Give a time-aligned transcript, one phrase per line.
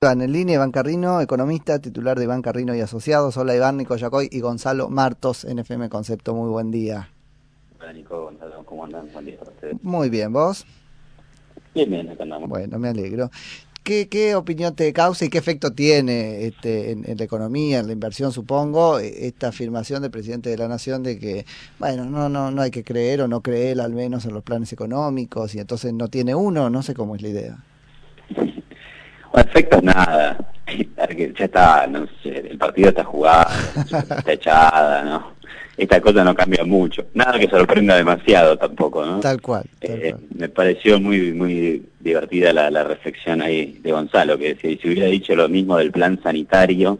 [0.00, 3.36] En línea, Iván Carrino, economista, titular de Iván Carrino y Asociados.
[3.36, 6.36] Hola Iván, Nico Yacoy y Gonzalo Martos, NFM Concepto.
[6.36, 7.10] Muy buen día.
[7.80, 9.12] Hola Nico, Gonzalo, ¿cómo andan?
[9.12, 9.74] Buen día para ustedes.
[9.82, 10.64] Muy bien, ¿vos?
[11.74, 12.48] Bien, bien, acá andamos.
[12.48, 13.28] Bueno, me alegro.
[13.82, 17.88] ¿Qué, qué opinión te causa y qué efecto tiene este, en, en, la economía, en
[17.88, 21.44] la inversión, supongo, esta afirmación del presidente de la Nación de que,
[21.80, 24.72] bueno, no, no, no hay que creer o no creer al menos en los planes
[24.72, 26.70] económicos y entonces no tiene uno?
[26.70, 27.64] No sé cómo es la idea.
[29.34, 30.36] Efectos nada.
[31.38, 33.50] Ya está, no sé, el partido está jugado,
[34.16, 35.32] está echada, ¿no?
[35.78, 37.06] Esta cosa no cambia mucho.
[37.14, 39.20] Nada que sorprenda demasiado tampoco, ¿no?
[39.20, 39.64] Tal cual.
[39.78, 40.24] Tal eh, cual.
[40.34, 45.06] Me pareció muy muy divertida la, la, reflexión ahí de Gonzalo, que decía, si hubiera
[45.06, 46.98] dicho lo mismo del plan sanitario,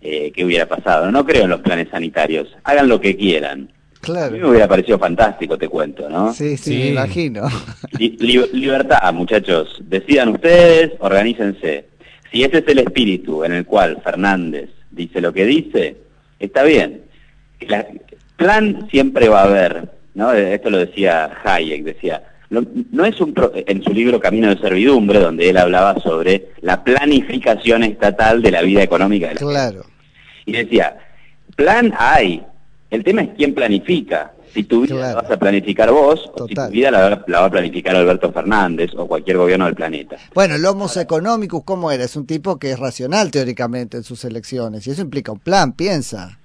[0.00, 1.10] eh, ¿qué hubiera pasado?
[1.10, 2.54] No creo en los planes sanitarios.
[2.62, 3.70] Hagan lo que quieran.
[4.04, 4.26] Claro.
[4.26, 6.32] A mí me hubiera parecido fantástico, te cuento, ¿no?
[6.32, 7.42] Sí, sí, me imagino.
[7.98, 8.16] Li
[8.52, 9.80] libertad, muchachos.
[9.84, 11.86] Decidan ustedes, organícense.
[12.30, 15.96] Si ese es el espíritu en el cual Fernández dice lo que dice,
[16.38, 17.02] está bien.
[17.68, 17.86] La,
[18.36, 20.32] plan siempre va a haber, ¿no?
[20.32, 24.60] Esto lo decía Hayek, decía, no, no es un pro, en su libro Camino de
[24.60, 29.82] Servidumbre, donde él hablaba sobre la planificación estatal de la vida económica de la Claro.
[29.84, 29.92] gente.
[30.46, 30.96] Y decía,
[31.56, 32.42] plan hay,
[32.90, 34.32] el tema es quién planifica.
[34.52, 35.16] Si tu vida Claro.
[35.16, 38.32] la vas a planificar vos, o si tu vida la, la va a planificar Alberto
[38.32, 40.16] Fernández o cualquier gobierno del planeta.
[40.32, 42.04] Bueno, el Homo economicus, ¿cómo era?
[42.04, 45.72] Es un tipo que es racional teóricamente en sus elecciones y eso implica un plan,
[45.72, 46.38] piensa.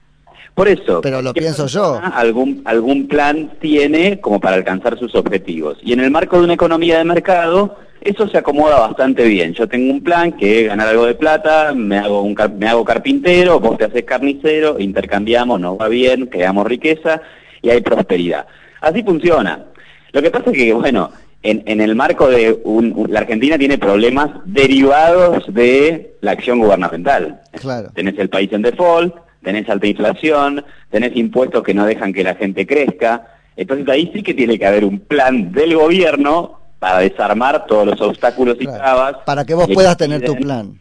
[0.60, 2.02] Por eso, Pero lo pienso yo.
[2.14, 5.78] Algún, algún plan tiene como para alcanzar sus objetivos.
[5.82, 9.54] Y en el marco de una economía de mercado, eso se acomoda bastante bien.
[9.54, 12.84] Yo tengo un plan que es ganar algo de plata, me hago, un, me hago
[12.84, 17.22] carpintero, vos te haces carnicero, intercambiamos, nos va bien, creamos riqueza
[17.62, 18.46] y hay prosperidad.
[18.82, 19.64] Así funciona.
[20.12, 21.10] Lo que pasa es que, bueno,
[21.42, 26.60] en, en el marco de un, un- la Argentina tiene problemas derivados de la acción
[26.60, 27.40] gubernamental.
[27.62, 27.92] Claro.
[27.96, 32.36] Tenés el país en default, tenés alta inflación, tenés impuestos que no dejan que la
[32.36, 33.28] gente crezca.
[33.56, 38.00] Entonces ahí sí que tiene que haber un plan del gobierno para desarmar todos los
[38.02, 38.78] obstáculos y Claro.
[38.80, 39.16] trabas.
[39.26, 40.80] Para que vos puedas tener tu plan.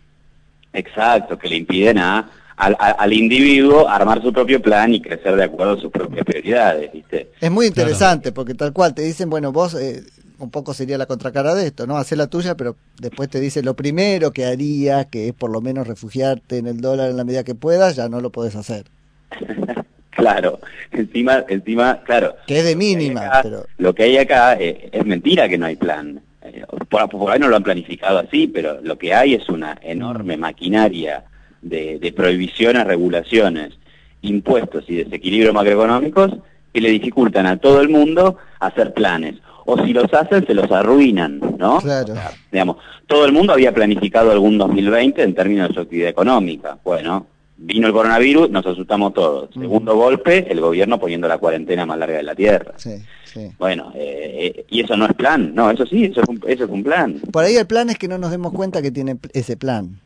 [0.73, 5.35] Exacto, que le impiden a, al, a- al individuo armar su propio plan y crecer
[5.35, 7.31] de acuerdo a sus propias prioridades, ¿viste?
[7.41, 10.03] Es muy interesante porque tal cual te dicen, bueno, vos eh,
[10.39, 11.97] un poco sería la contracara de esto, ¿no?
[11.97, 15.61] Hacé la tuya, pero después te dice lo primero que harías, que es por lo
[15.61, 18.85] menos refugiarte en el dólar en la medida que puedas, ya no lo podés hacer.
[20.11, 20.59] Claro,
[20.91, 22.35] encima, encima, claro.
[22.49, 25.07] Que es de Lo que hay mínima, acá- pero Lo que hay acá eh, es
[25.07, 26.21] mentira que no hay plan.
[26.43, 29.79] Eh, por, por ahí no lo han planificado así, pero lo que hay es una
[29.81, 30.41] enorme Mm.
[30.41, 31.23] maquinaria
[31.63, 33.75] de, de prohibiciones, regulaciones,
[34.23, 36.33] impuestos y desequilibrios macroeconómicos
[36.75, 39.37] que le dificultan a todo el mundo hacer planes.
[39.71, 41.79] O si los hacen, se los arruinan, ¿no?
[41.83, 42.15] Claro.
[42.15, 46.09] O sea, digamos, todo el mundo había planificado algún 2020 en términos de su actividad
[46.09, 46.79] económica.
[46.83, 47.27] Bueno,
[47.59, 49.55] vino el coronavirus, nos asustamos todos.
[49.55, 49.61] Mm.
[49.61, 52.73] Segundo golpe, el gobierno poniendo la cuarentena más larga de la Tierra.
[52.77, 53.51] sí, sí.
[53.59, 56.65] Bueno, eh, eh, y eso no es plan, no, eso sí, eso es un, eso
[56.65, 57.21] es un plan.
[57.31, 60.01] Por ahí el plan es que no nos demos cuenta que tiene ese plan.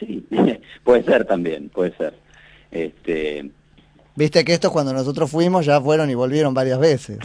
[0.00, 0.26] Sí,
[0.82, 2.14] puede ser también, puede ser.
[2.72, 3.48] Este,
[4.16, 7.18] Viste que estos cuando nosotros fuimos ya fueron y volvieron varias veces.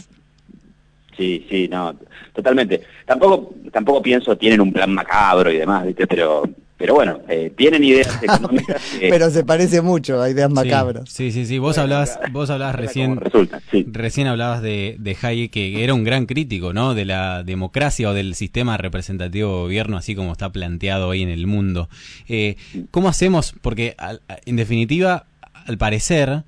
[1.16, 1.94] Sí, sí, no,
[2.34, 2.82] totalmente.
[3.06, 6.06] Tampoco, tampoco pienso tienen un plan macabro y demás, ¿viste?
[6.06, 6.42] Pero,
[6.76, 11.08] pero bueno, eh, tienen ideas económicas que Pero se parece mucho a ideas macabras.
[11.08, 11.58] Sí, sí, sí.
[11.58, 13.86] Vos hablabas, vos hablabas como recién, resulta, sí.
[13.90, 16.94] recién hablabas de, de Hayek, que era un gran crítico, ¿no?
[16.94, 21.28] De la democracia o del sistema representativo de gobierno, así como está planteado hoy en
[21.30, 21.88] el mundo.
[22.28, 22.56] Eh,
[22.90, 23.54] ¿Cómo hacemos?
[23.62, 25.26] Porque, al- en definitiva,
[25.66, 26.42] al parecer,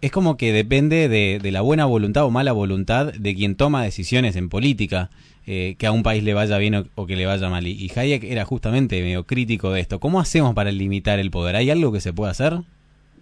[0.00, 3.82] es como que depende de, de la buena voluntad o mala voluntad de quien toma
[3.84, 5.10] decisiones en política,
[5.46, 7.66] eh, que a un país le vaya bien o, que le vaya mal.
[7.66, 10.00] Y, y Hayek era justamente medio crítico de esto.
[10.00, 11.56] ¿Cómo hacemos para limitar el poder?
[11.56, 12.54] ¿Hay algo que se pueda hacer?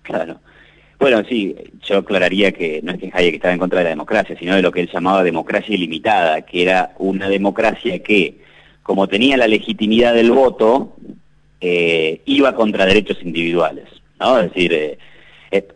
[0.02, 0.40] Claro.
[0.98, 1.54] Bueno, sí,
[1.86, 4.62] yo aclararía que no es que Hayek estaba en contra de la democracia, sino de
[4.62, 8.38] lo que él llamaba democracia ilimitada, que era una democracia que,
[8.82, 10.96] como tenía la legitimidad del voto,
[11.60, 13.86] eh, iba contra derechos individuales,
[14.18, 14.38] ¿no?
[14.38, 14.98] Es decir, eh,
[15.50, 15.68] eh,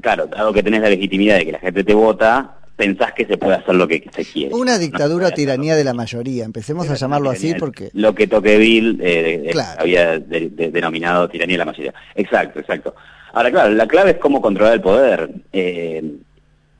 [0.00, 3.36] claro, dado que tenés la legitimidad de que la gente te vota, pensás que se
[3.36, 4.54] puede hacer lo que se quiere.
[4.54, 6.44] Una No dictadura hacer tiranía de la mayoría.
[6.44, 7.90] Empecemos a llamarlo así porque...
[7.92, 9.80] Lo que Tocqueville eh, eh, Claro.
[9.82, 11.94] había de- de- denominado tiranía de la mayoría.
[12.14, 12.94] Exacto, exacto.
[13.32, 15.30] Ahora, claro, la clave es cómo controlar el poder.
[15.52, 16.02] eh,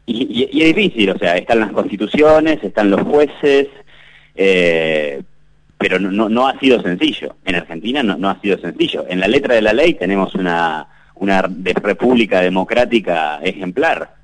[0.06, 3.68] y, y- y es difícil, o sea, están las constituciones, están los jueces,
[4.34, 5.22] eh,
[5.78, 7.36] pero no, no, no ha sido sencillo.
[7.44, 9.04] En Argentina no, no ha sido sencillo.
[9.08, 10.86] En la letra de la ley tenemos una,
[11.20, 14.14] una de- república democrática ejemplar,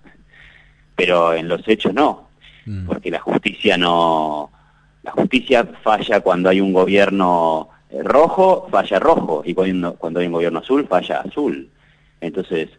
[0.94, 2.26] pero en los hechos no
[2.68, 2.84] Mm.
[2.86, 4.50] porque la justicia no
[5.04, 10.26] la justicia falla cuando hay un gobierno eh, rojo, falla rojo, y cuando, cuando hay
[10.26, 11.68] un gobierno azul, falla azul.
[12.20, 12.70] Entonces,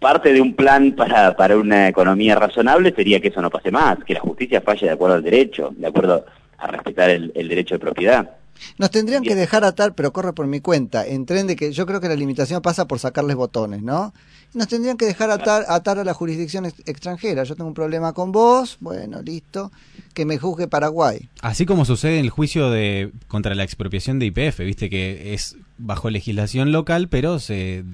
[0.00, 3.98] parte de un plan para, para una economía razonable sería que eso no pase más,
[4.04, 6.26] que la justicia falle de acuerdo al derecho, de acuerdo
[6.58, 8.28] a respetar el, el derecho de propiedad.
[8.78, 11.86] Nos tendrían que dejar atar, pero corre por mi cuenta, en tren de que yo
[11.86, 14.12] creo que la limitación pasa por sacarles botones, ¿no?
[14.54, 17.44] Nos tendrían que dejar atar, atar a la jurisdicción extranjera.
[17.44, 19.70] Yo tengo un problema con vos, bueno, listo,
[20.14, 21.28] que me juzgue Paraguay.
[21.42, 25.56] Así como sucede en el juicio de contra la expropiación de IPF, viste que es
[25.76, 27.84] bajo legislación local, pero se,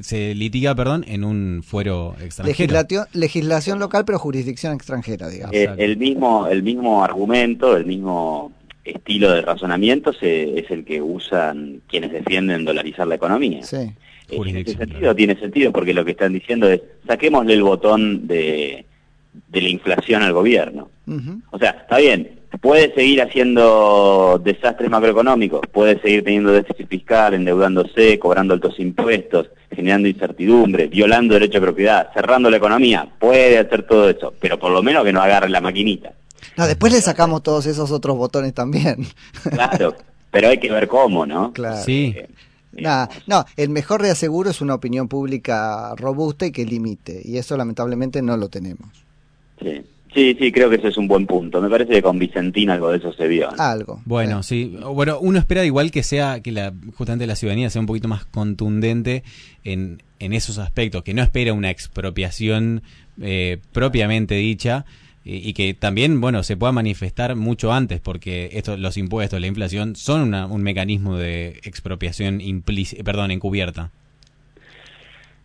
[0.00, 2.46] se litiga, perdón, en un fuero extranjero.
[2.46, 5.54] Legislación, legislación local, pero jurisdicción extranjera, digamos.
[5.54, 8.52] Eh, el mismo, el mismo argumento, el mismo
[8.84, 13.62] estilo de razonamiento se, es el que usan quienes defienden dolarizar la economía.
[13.62, 13.76] Sí.
[13.76, 18.26] Eh, en ese sentido tiene sentido porque lo que están diciendo es saquémosle el botón
[18.26, 18.84] de,
[19.48, 20.90] de la inflación al gobierno.
[21.50, 28.18] O sea, está bien, puede seguir haciendo desastres macroeconómicos, puede seguir teniendo déficit fiscal, endeudándose,
[28.18, 34.08] cobrando altos impuestos, generando incertidumbre, violando derecho de propiedad, cerrando la economía, puede hacer todo
[34.08, 36.12] eso, pero por lo menos que no agarre la maquinita.
[36.56, 39.06] No, después le sacamos todos esos otros botones también.
[39.42, 39.96] Claro,
[40.30, 41.52] pero hay que ver cómo, ¿no?
[41.52, 41.82] Claro.
[41.84, 42.14] Sí.
[42.16, 42.28] Eh,
[43.26, 48.22] no, el mejor reaseguro es una opinión pública robusta y que limite, y eso lamentablemente
[48.22, 48.88] no lo tenemos.
[49.60, 49.82] Sí.
[50.14, 51.62] Sí, sí, creo que ese es un buen punto.
[51.62, 53.48] Me parece que con Vicentín algo de eso se vio.
[53.58, 54.02] Algo.
[54.04, 54.76] Bueno, sí.
[54.94, 58.26] Bueno, uno espera igual que sea, que la, justamente la ciudadanía sea un poquito más
[58.26, 59.22] contundente
[59.64, 62.82] en, en esos aspectos, que no espera una expropiación
[63.22, 64.84] eh, propiamente dicha,
[65.24, 69.94] y, que también, bueno, se pueda manifestar mucho antes, porque esto, los impuestos, la inflación,
[69.94, 73.90] son un mecanismo de expropiación implícita, perdón, encubierta.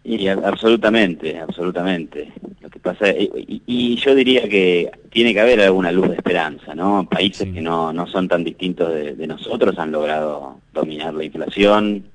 [0.04, 2.32] Y absolutamente, absolutamente.
[2.62, 6.74] Lo que pasa, y, y, yo diría que tiene que haber alguna luz de esperanza,
[6.74, 7.08] ¿no?
[7.10, 12.06] Países que no, no son tan distintos de, de nosotros han logrado dominar la inflación,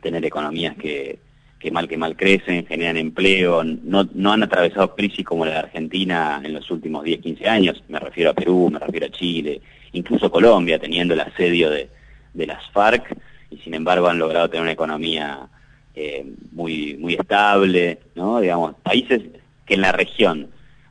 [0.00, 1.18] tener economías que,
[1.62, 5.58] que mal que mal crecen, generan empleo, no, no han atravesado crisis como la de
[5.58, 9.60] Argentina en los últimos 10, 15 años, me refiero a Perú, me refiero a Chile,
[9.92, 11.88] incluso Colombia teniendo el asedio de,
[12.34, 13.16] de las FARC,
[13.48, 15.48] y sin embargo han logrado tener una economía
[15.94, 18.40] eh, muy, muy estable, ¿no?
[18.40, 19.20] Digamos, países
[19.64, 20.48] que en la región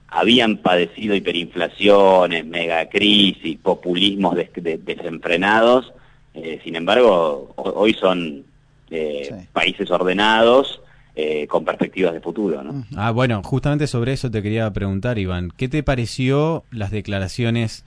[0.07, 5.91] habían padecido hiperinflaciones, megacrisis, populismos desenfrenados,
[6.33, 8.45] eh, sin embargo, hoy son
[8.91, 10.81] eh, países ordenados
[11.15, 12.63] eh, con perspectivas de futuro.
[12.63, 12.85] ¿no?
[12.95, 15.51] Ah, bueno, justamente sobre eso te quería preguntar, Iván.
[15.55, 17.85] ¿Qué te pareció las declaraciones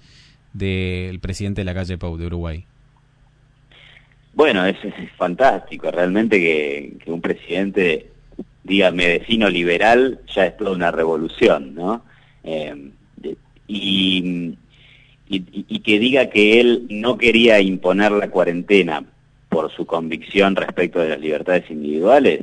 [0.53, 2.67] del presidente de la calle Pau de Uruguay?
[4.35, 4.77] Bueno, es,
[5.17, 8.11] fantástico, realmente que, un presidente
[8.65, 12.03] diga me defino liberal ya es toda una revolución, ¿no?
[12.43, 12.91] Eh,
[13.69, 14.57] y,
[15.29, 19.05] y, que diga que él no quería imponer la cuarentena
[19.55, 22.41] por su convicción respecto de las libertades individuales,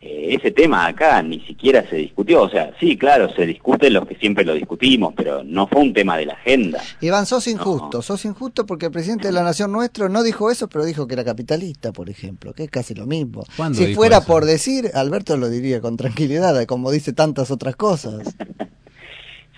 [0.00, 2.42] eh, ese tema acá ni siquiera se discutió.
[2.42, 5.92] O sea, sí, claro, se discute los que siempre lo discutimos, pero no fue un
[5.92, 6.80] tema de la agenda.
[7.00, 10.68] Iván, sos injusto, sos injusto porque el presidente de la Nación nuestro no dijo eso,
[10.68, 13.42] pero dijo que era capitalista, por ejemplo, que es casi lo mismo.
[13.72, 18.36] Si fuera por decir, Alberto lo diría con tranquilidad, como dice tantas otras cosas.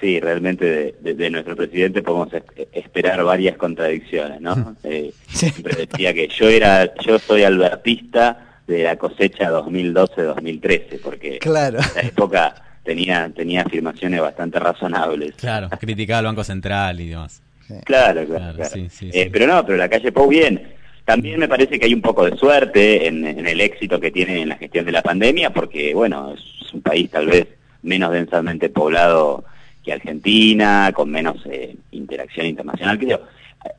[0.00, 2.28] Sí, realmente de, nuestro presidente podemos
[2.72, 4.76] esperar varias contradicciones, ¿no?
[4.84, 11.78] Eh, siempre decía que yo era, yo soy albertista de la cosecha 2012-2013, porque claro.
[11.78, 15.35] en esa época tenía, tenía afirmaciones bastante razonables.
[15.37, 17.42] Claro, criticaba al Banco Central y demás.
[17.85, 18.62] Claro, claro.
[19.00, 20.75] Eh, pero no, pero la calle Pau bien.
[21.04, 24.42] También me parece que hay un poco de suerte en, en el éxito que tiene
[24.42, 27.47] en la gestión de la pandemia, porque, bueno, es un país tal vez
[27.82, 29.44] menos densamente poblado
[29.87, 32.99] que Argentina, con menos eh, interacción internacional.
[32.99, 33.21] Creo.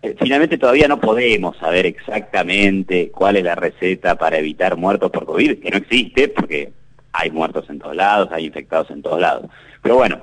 [0.02, 5.26] Eh, finalmente todavía no podemos saber exactamente cuál es la receta para evitar muertos por
[5.26, 6.72] COVID, que no existe, porque
[7.12, 9.52] hay muertos en todos lados, hay infectados en todos lados.
[9.82, 10.22] Pero bueno,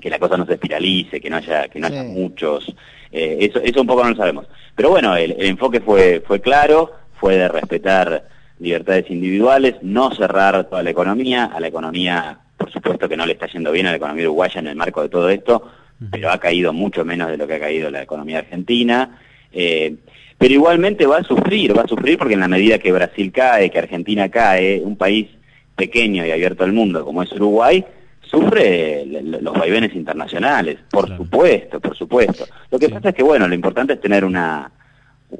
[0.00, 2.72] que la cosa no se espiralice, que no haya, que no haya muchos,
[3.10, 4.46] eh, eso, eso un poco no lo sabemos.
[4.76, 8.28] Pero bueno, el, el enfoque fue, fue claro, fue de respetar
[8.60, 12.38] libertades individuales, no cerrar toda la economía, a la economía
[12.70, 15.02] por supuesto que no le está yendo bien a la economía uruguaya en el marco
[15.02, 15.68] de todo esto,
[16.10, 19.18] pero ha caído mucho menos de lo que ha caído la economía argentina.
[19.52, 19.96] Eh,
[20.38, 23.70] pero igualmente va a sufrir, va a sufrir porque en la medida que Brasil cae,
[23.70, 25.26] que Argentina cae, un país
[25.74, 27.84] pequeño y abierto al mundo como es Uruguay,
[28.22, 32.46] sufre los vaivenes internacionales, por supuesto, por supuesto.
[32.70, 34.70] Lo que pasa es que, bueno, lo importante es tener una,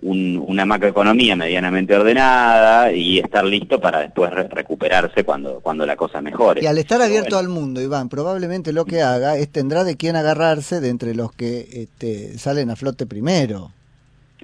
[0.03, 6.63] una macroeconomía medianamente ordenada y estar listo para después recuperarse cuando, cuando la cosa mejore.
[6.63, 10.17] Y al estar abierto al mundo, Iván, probablemente lo que haga es tendrá de quién
[10.17, 13.73] agarrarse de entre los que este, salen a flote primero.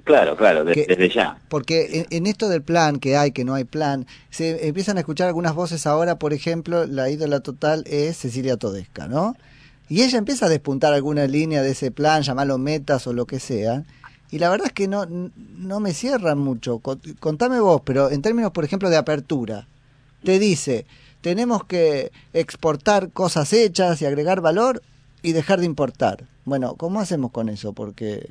[0.05, 1.39] Claro, claro, desde ya.
[1.49, 5.27] Porque en, esto del plan, que hay, que no hay plan, se empiezan a escuchar
[5.27, 9.35] algunas voces ahora, por ejemplo, la ídola total es Cecilia Todesca, ¿no?
[9.89, 13.41] Y ella empieza a despuntar alguna línea de ese plan, llamarlo metas o lo que
[13.41, 13.85] sea,
[14.31, 16.81] y la verdad es que no, no me cierra mucho.
[17.21, 19.69] Contame vos, pero en términos, por ejemplo, de apertura,
[20.25, 20.87] te dice,
[21.21, 24.83] tenemos que exportar cosas hechas y agregar valor
[25.23, 26.25] y dejar de importar.
[26.45, 27.73] Bueno, ¿cómo hacemos con eso?
[27.73, 28.31] Porque...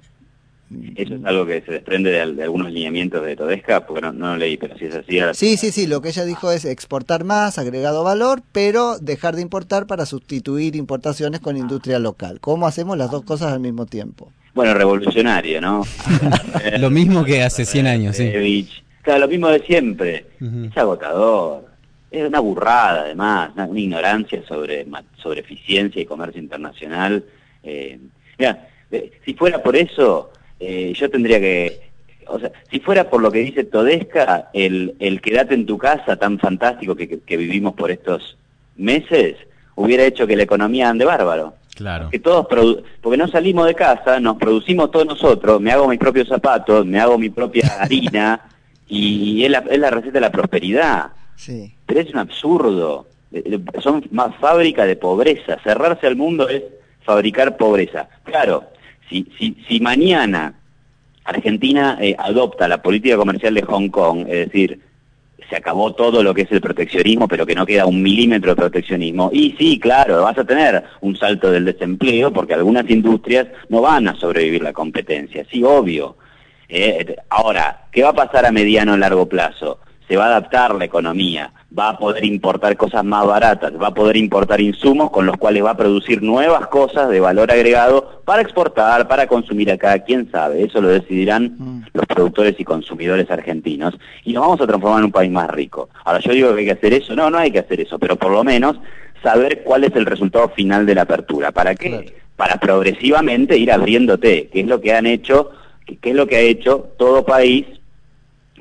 [0.95, 4.37] Eso es algo que se desprende de, algunos lineamientos de Todesca, porque no, no, lo
[4.37, 5.19] leí, pero si es así...
[5.33, 9.43] Sí, sí, sí, lo que ella dijo es exportar más, agregado valor, pero dejar de
[9.43, 12.39] importar para sustituir importaciones con industria local.
[12.39, 14.31] ¿Cómo hacemos las dos cosas al mismo tiempo?
[14.55, 15.83] Bueno, revolucionario, ¿no?
[16.79, 18.67] lo mismo que hace 100 años, sí.
[19.01, 20.27] Claro, lo mismo de siempre.
[20.39, 21.65] Es agotador.
[22.09, 27.25] Es una burrada, además, una, ignorancia sobre, sobre eficiencia y comercio internacional.
[27.63, 27.99] Eh,
[28.39, 31.91] mira, eh, si fuera por eso, eh, yo tendría que...
[32.27, 36.15] O sea, si fuera por lo que dice Todesca, el, el quedate en tu casa
[36.15, 38.37] tan fantástico que, que vivimos por estos
[38.77, 39.35] meses,
[39.75, 41.55] hubiera hecho que la economía ande bárbaro.
[41.75, 42.09] Claro.
[42.09, 42.47] Que todos
[43.01, 46.99] porque no salimos de casa, nos producimos todos nosotros, me hago mis propios zapatos, me
[46.99, 48.41] hago mi propia harina
[48.87, 51.11] y es la, es la receta de la prosperidad.
[51.35, 51.73] Sí.
[51.85, 53.07] Pero es un absurdo.
[53.31, 55.57] Eh, eh, son más fábrica de pobreza.
[55.63, 56.63] Cerrarse al mundo es
[57.03, 58.07] fabricar pobreza.
[58.23, 58.63] Claro,
[59.09, 60.55] si, si, si mañana
[61.25, 64.79] Argentina eh, adopta la política comercial de Hong Kong, es decir,
[65.49, 68.55] se acabó todo lo que es el proteccionismo, pero que no queda un milímetro de
[68.55, 69.29] proteccionismo.
[69.33, 74.07] Y sí, claro, vas a tener un salto del desempleo porque algunas industrias no van
[74.07, 76.17] a sobrevivir la competencia, sí, obvio.
[76.67, 79.79] Eh, ahora, ¿qué va a pasar a mediano o largo plazo?
[80.07, 83.93] Se va a adaptar la economía, va a poder importar cosas más baratas, va a
[83.93, 88.41] poder importar insumos con los cuales va a producir nuevas cosas de valor agregado para
[88.41, 91.85] exportar, para consumir acá, quién sabe, eso lo decidirán mm.
[91.93, 95.89] los productores y consumidores argentinos y nos vamos a transformar en un país más rico.
[96.03, 98.15] Ahora yo digo que hay que hacer eso, no, no hay que hacer eso, pero
[98.15, 98.77] por lo menos
[99.23, 101.51] saber cuál es el resultado final de la apertura.
[101.51, 102.13] ¿Para qué?
[102.35, 105.51] Para progresivamente ir abriéndote, que es lo que han hecho,
[105.85, 107.65] que es lo que ha hecho todo país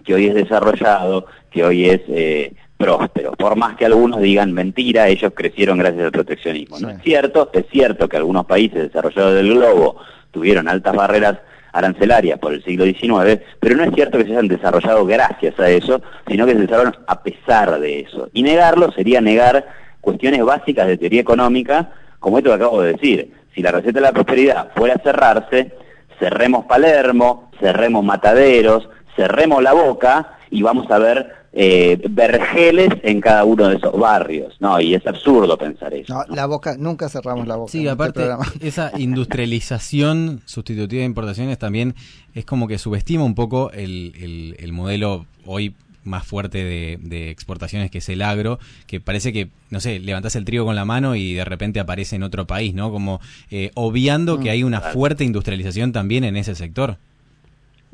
[0.05, 3.33] que hoy es desarrollado, que hoy es eh, próspero.
[3.33, 6.79] Por más que algunos digan mentira, ellos crecieron gracias al proteccionismo.
[6.79, 9.97] No es cierto, es cierto que algunos países desarrollados del globo
[10.31, 11.39] tuvieron altas barreras
[11.73, 15.69] arancelarias por el siglo XIX, pero no es cierto que se hayan desarrollado gracias a
[15.69, 18.29] eso, sino que se desarrollaron a pesar de eso.
[18.33, 19.67] Y negarlo sería negar
[20.01, 23.33] cuestiones básicas de teoría económica, como esto que acabo de decir.
[23.55, 25.73] Si la receta de la prosperidad fuera a cerrarse,
[26.19, 33.45] cerremos Palermo, cerremos Mataderos, cerremos la boca y vamos a ver eh, vergeles en cada
[33.45, 34.81] uno de esos barrios, ¿no?
[34.81, 36.13] Y es absurdo pensar eso.
[36.13, 37.71] No, la boca, nunca cerramos la boca.
[37.71, 38.29] Sí, este aparte,
[38.61, 41.95] esa industrialización sustitutiva de importaciones también
[42.35, 47.99] es como que subestima un poco el, el, modelo hoy más fuerte de, exportaciones que
[47.99, 51.35] es el agro, que parece que, no sé, levantás el trigo con la mano y
[51.35, 52.91] de repente aparece en otro país, ¿no?
[52.91, 53.21] Como
[53.53, 56.99] eh, obviando que mm, hay una fuerte industrialización también en ese sector.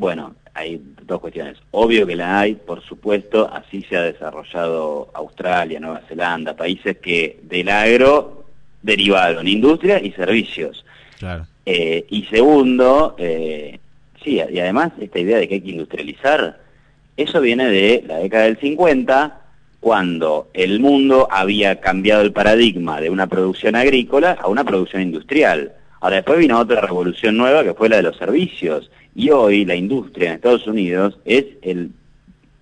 [0.01, 1.59] Bueno, hay dos cuestiones.
[1.73, 7.39] Obvio que la hay, por supuesto, así se ha desarrollado Australia, Nueva Zelanda, países que
[7.43, 8.47] del agro
[8.81, 10.87] derivaron industria y servicios.
[11.19, 11.47] Claro.
[11.67, 13.79] Eh, y segundo, eh,
[14.25, 16.59] sí, y además esta idea de que hay que industrializar,
[17.19, 19.39] eso viene de la década del 50,
[19.81, 25.75] cuando el mundo había cambiado el paradigma de una producción agrícola a una producción industrial.
[26.01, 29.75] Ahora después vino otra revolución nueva que fue la de los servicios y hoy la
[29.75, 31.91] industria en Estados Unidos es el,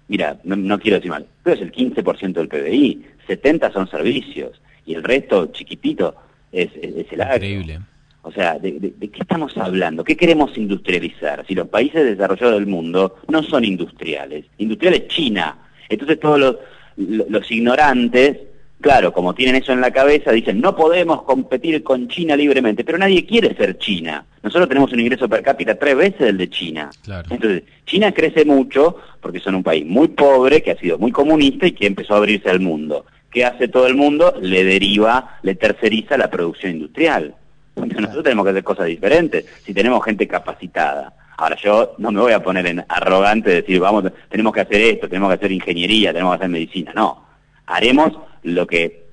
[0.08, 4.94] mira, no, quiero decir mal, pero es el 15% del PBI, 70 son servicios y
[4.94, 6.16] el resto chiquitito
[6.50, 7.36] es, el agro.
[7.36, 7.80] Increíble.
[8.22, 10.02] O sea, ¿de, qué estamos hablando?
[10.02, 11.46] ¿Qué queremos industrializar?
[11.46, 15.56] Si los países desarrollados del mundo no son industriales, industrial es China.
[15.88, 16.56] Entonces todos los,
[16.96, 18.36] los ignorantes
[18.80, 22.96] Claro, como tienen eso en la cabeza, dicen, no podemos competir con China libremente, pero
[22.96, 24.24] nadie quiere ser China.
[24.40, 26.90] Nosotros tenemos un ingreso per cápita tres veces el de China.
[27.28, 31.66] Entonces, China crece mucho porque son un país muy pobre, que ha sido muy comunista
[31.66, 33.04] y que empezó a abrirse al mundo.
[33.32, 34.34] ¿Qué hace todo el mundo?
[34.40, 37.34] Le deriva, le terceriza la producción industrial.
[37.74, 41.12] nosotros tenemos que hacer cosas diferentes si tenemos gente capacitada.
[41.36, 44.80] Ahora yo no me voy a poner en arrogante de decir, vamos, tenemos que hacer
[44.80, 46.92] esto, tenemos que hacer ingeniería, tenemos que hacer medicina.
[46.94, 47.24] No,
[47.66, 49.06] haremos lo que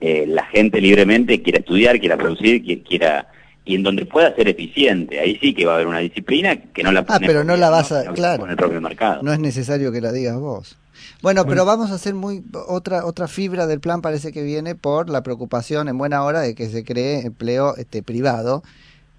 [0.00, 3.28] eh, la gente libremente quiera estudiar, quiera producir, quiera
[3.64, 5.20] y en donde pueda ser eficiente.
[5.20, 7.70] Ahí sí que va a haber una disciplina que no la Ah, pero no la
[7.70, 8.46] vas a, claro.
[8.46, 9.22] el propio mercado.
[9.22, 10.76] No es necesario que la digas vos.
[11.20, 15.08] Bueno, pero vamos a hacer muy otra otra fibra del plan parece que viene por
[15.08, 18.62] la preocupación en buena hora de que se cree empleo este privado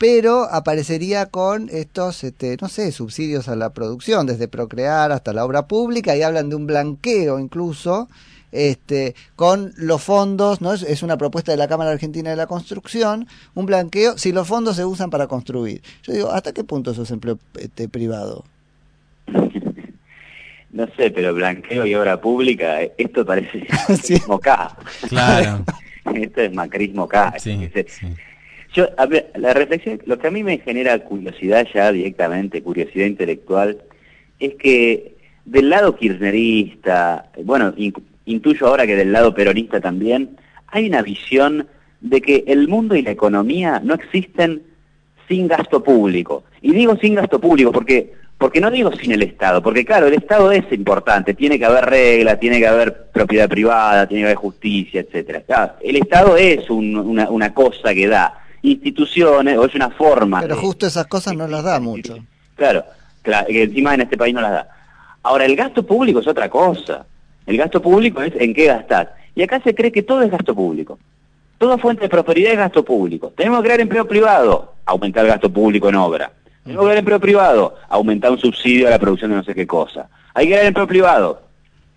[0.03, 5.45] pero aparecería con estos, este, no sé, subsidios a la producción, desde Procrear hasta la
[5.45, 8.09] obra pública, y hablan de un blanqueo incluso,
[8.53, 10.73] este, con los fondos, ¿no?
[10.73, 14.47] Es, es, una propuesta de la Cámara Argentina de la Construcción, un blanqueo, si los
[14.47, 15.81] fondos se usan para construir.
[16.03, 18.45] Yo digo, ¿hasta qué punto eso es empleo este, privado?
[20.73, 24.75] No sé, pero blanqueo y obra pública, esto parece macrismo K.
[25.07, 25.63] Claro.
[26.15, 27.35] esto es macrismo K.
[27.37, 28.07] Sí, sí.
[28.73, 33.05] Yo, a ver, la reflexión, lo que a mí me genera curiosidad ya directamente, curiosidad
[33.05, 33.83] intelectual,
[34.39, 37.71] es que del lado kirchnerista, bueno,
[38.25, 40.37] intuyo ahora que del lado peronista también,
[40.67, 41.67] hay una visión
[42.01, 44.63] de que el mundo y la economía no existen
[45.27, 46.43] sin gasto público.
[46.61, 50.13] Y digo sin gasto público porque, porque no digo sin el Estado, porque claro, el
[50.13, 54.37] Estado es importante, tiene que haber reglas, tiene que haber propiedad privada, tiene que haber
[54.37, 55.77] justicia, etcétera.
[55.81, 60.41] el Estado es una, una cosa que da instituciones o es una forma.
[60.41, 62.17] Pero justo esas cosas no las da mucho.
[62.55, 62.83] Claro,
[63.21, 64.69] claro, que encima en este país no las da.
[65.23, 67.05] Ahora, el gasto público es otra cosa.
[67.45, 69.15] El gasto público es en qué gastar.
[69.35, 70.99] Y acá se cree que todo es gasto público.
[71.57, 73.33] Toda fuente de prosperidad es gasto público.
[73.35, 76.31] Tenemos que crear empleo privado, aumentar el gasto público en obra.
[76.63, 79.67] Tenemos que crear empleo privado, aumentar un subsidio a la producción de no sé qué
[79.67, 80.09] cosa.
[80.33, 81.41] Hay que crear empleo privado,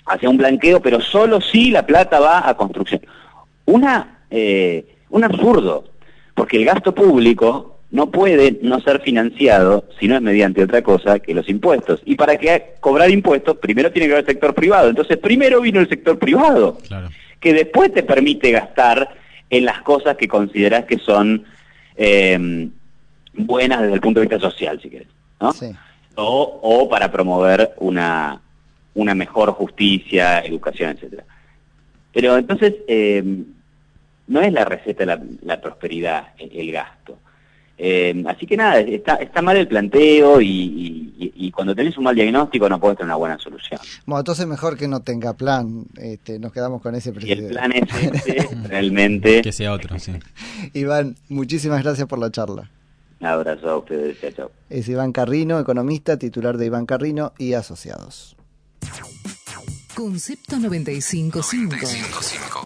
[0.07, 3.01] hacia un blanqueo, pero solo si la plata va a construcción.
[3.65, 5.85] Una, eh, un absurdo,
[6.35, 11.19] porque el gasto público no puede no ser financiado si no es mediante otra cosa
[11.19, 12.01] que los impuestos.
[12.05, 14.89] Y para que cobrar impuestos, primero tiene que haber sector privado.
[14.89, 16.79] Entonces, primero vino el sector privado,
[17.41, 19.17] que después te permite gastar
[19.49, 21.45] en las cosas que consideras que son
[21.97, 22.69] eh,
[23.35, 25.09] buenas desde el punto de vista social, si quieres.
[25.41, 25.53] ¿no?
[26.17, 28.41] O, o para promover una,
[28.95, 31.25] una mejor justicia, educación, etcétera.
[32.13, 33.23] Pero entonces, eh,
[34.27, 37.19] no es la receta de la, la prosperidad el gasto.
[37.79, 42.15] Eh, así que nada, está, está mal el planteo y, y, cuando tenés un mal
[42.15, 43.81] diagnóstico no puedes tener una buena solución.
[44.07, 47.43] Bueno, entonces mejor que no tenga plan, este, nos quedamos con ese presidente.
[47.43, 49.43] Y el plan es este, realmente...
[49.43, 50.13] Que sea otro, sí.
[50.73, 52.71] Iván, muchísimas gracias por la charla.
[53.21, 54.51] Un abrazo a ustedes, chao.
[54.71, 58.37] Es Iván Carrino, economista, titular de Iván Carrino y Asociados.
[59.95, 62.47] Concepto 95.5.